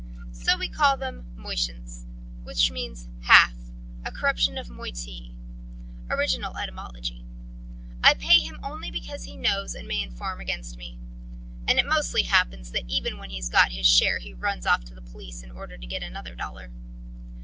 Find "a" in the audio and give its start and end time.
4.03-4.11